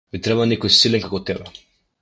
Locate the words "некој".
0.51-0.73